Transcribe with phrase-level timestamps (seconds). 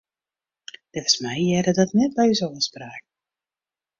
[0.93, 3.03] Neffens my hearde dat net by ús ôfspraak.